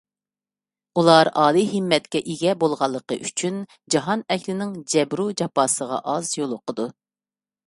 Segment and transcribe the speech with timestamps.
[1.01, 3.61] ئۇلار ئالىي ھىممەتكە ئىگە بولغانلىقى ئۈچۈن،
[3.97, 6.89] جاھان ئەھلىنىڭ جەبرۇ جاپاسىغا ئاز يولۇقىدۇ.